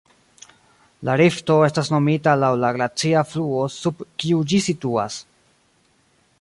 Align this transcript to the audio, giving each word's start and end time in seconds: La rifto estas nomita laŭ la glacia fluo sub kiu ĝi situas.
La 1.09 1.17
rifto 1.21 1.57
estas 1.65 1.91
nomita 1.95 2.33
laŭ 2.45 2.49
la 2.63 2.73
glacia 2.79 3.23
fluo 3.35 3.69
sub 3.77 4.03
kiu 4.25 4.43
ĝi 4.53 4.63
situas. 4.71 5.23